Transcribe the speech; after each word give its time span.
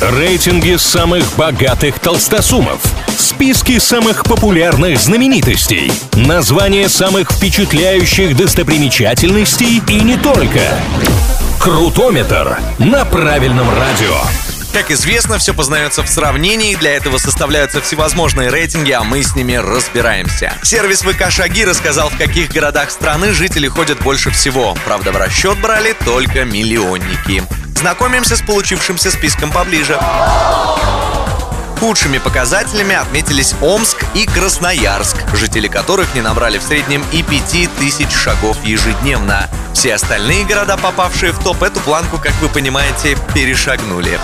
Рейтинги 0.00 0.76
самых 0.76 1.24
богатых 1.36 1.98
толстосумов. 2.00 2.82
Списки 3.16 3.78
самых 3.78 4.24
популярных 4.24 4.98
знаменитостей. 4.98 5.90
Названия 6.12 6.90
самых 6.90 7.32
впечатляющих 7.32 8.36
достопримечательностей 8.36 9.82
и 9.88 10.00
не 10.02 10.18
только. 10.18 10.60
Крутометр 11.58 12.58
на 12.78 13.06
правильном 13.06 13.70
радио. 13.70 14.20
Как 14.74 14.90
известно, 14.90 15.38
все 15.38 15.54
познается 15.54 16.02
в 16.02 16.08
сравнении, 16.08 16.74
для 16.74 16.94
этого 16.94 17.16
составляются 17.16 17.80
всевозможные 17.80 18.50
рейтинги, 18.50 18.92
а 18.92 19.02
мы 19.02 19.22
с 19.22 19.34
ними 19.34 19.54
разбираемся. 19.54 20.52
Сервис 20.62 21.00
ВК 21.00 21.30
Шаги 21.30 21.64
рассказал, 21.64 22.10
в 22.10 22.18
каких 22.18 22.50
городах 22.50 22.90
страны 22.90 23.32
жители 23.32 23.66
ходят 23.66 23.98
больше 24.02 24.30
всего. 24.30 24.76
Правда, 24.84 25.12
в 25.12 25.16
расчет 25.16 25.58
брали 25.62 25.96
только 26.04 26.44
миллионники. 26.44 27.42
Знакомимся 27.76 28.36
с 28.36 28.42
получившимся 28.42 29.10
списком 29.10 29.52
поближе. 29.52 30.00
Худшими 31.78 32.16
показателями 32.16 32.94
отметились 32.94 33.54
Омск 33.60 34.02
и 34.14 34.26
Красноярск, 34.26 35.16
жители 35.34 35.68
которых 35.68 36.14
не 36.14 36.22
набрали 36.22 36.56
в 36.56 36.62
среднем 36.62 37.04
и 37.12 37.22
5000 37.22 38.10
шагов 38.10 38.56
ежедневно. 38.64 39.48
Все 39.74 39.94
остальные 39.94 40.46
города, 40.46 40.78
попавшие 40.78 41.32
в 41.32 41.38
топ, 41.38 41.62
эту 41.62 41.80
планку, 41.80 42.16
как 42.16 42.32
вы 42.40 42.48
понимаете, 42.48 43.18
перешагнули. 43.34 44.18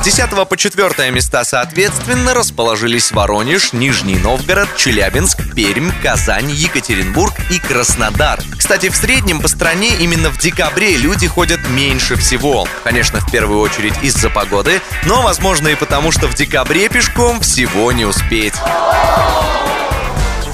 С 0.00 0.02
10 0.02 0.48
по 0.48 0.56
4 0.56 1.10
места 1.10 1.44
соответственно 1.44 2.32
расположились 2.32 3.12
Воронеж, 3.12 3.74
Нижний 3.74 4.16
Новгород, 4.16 4.74
Челябинск, 4.74 5.54
Пермь, 5.54 5.90
Казань, 6.02 6.50
Екатеринбург 6.50 7.34
и 7.50 7.58
Краснодар. 7.58 8.40
Кстати, 8.56 8.88
в 8.88 8.96
среднем 8.96 9.42
по 9.42 9.48
стране 9.48 9.90
именно 10.00 10.30
в 10.30 10.38
декабре 10.38 10.96
люди 10.96 11.26
ходят 11.26 11.60
меньше 11.68 12.16
всего. 12.16 12.66
Конечно, 12.82 13.20
в 13.20 13.30
первую 13.30 13.60
очередь 13.60 13.94
из-за 14.00 14.30
погоды, 14.30 14.80
но 15.04 15.20
возможно 15.20 15.68
и 15.68 15.74
потому, 15.74 16.12
что 16.12 16.28
в 16.28 16.34
декабре 16.34 16.88
пешком 16.88 17.42
всего 17.42 17.92
не 17.92 18.06
успеть. 18.06 18.54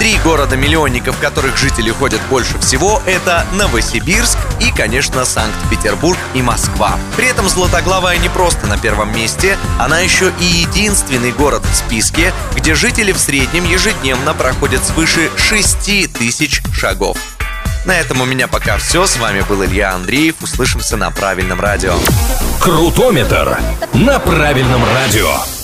Три 0.07 0.19
города-миллионника, 0.19 1.11
в 1.11 1.19
которых 1.19 1.57
жители 1.57 1.91
ходят 1.91 2.21
больше 2.31 2.61
всего, 2.61 3.03
это 3.07 3.45
Новосибирск 3.55 4.39
и, 4.61 4.71
конечно, 4.71 5.25
Санкт-Петербург 5.25 6.17
и 6.33 6.43
Москва. 6.43 6.97
При 7.17 7.27
этом 7.27 7.49
Златоглавая 7.49 8.17
не 8.19 8.29
просто 8.29 8.69
на 8.69 8.79
первом 8.79 9.13
месте, 9.13 9.59
она 9.81 9.99
еще 9.99 10.33
и 10.41 10.45
единственный 10.45 11.33
город 11.33 11.65
в 11.65 11.75
списке, 11.75 12.33
где 12.55 12.77
жители 12.77 13.11
в 13.11 13.19
среднем 13.19 13.65
ежедневно 13.65 14.33
проходят 14.33 14.85
свыше 14.85 15.29
6 15.37 16.13
тысяч 16.13 16.63
шагов. 16.73 17.19
На 17.85 17.99
этом 17.99 18.21
у 18.21 18.27
меня 18.27 18.47
пока 18.47 18.79
все. 18.79 19.09
С 19.09 19.17
вами 19.17 19.41
был 19.41 19.65
Илья 19.65 19.93
Андреев. 19.93 20.37
Услышимся 20.41 20.97
на 20.97 21.11
правильном 21.11 21.61
радио. 21.61 21.95
Крутометр 22.61 23.59
на 23.93 24.21
правильном 24.21 24.85
радио. 24.85 25.56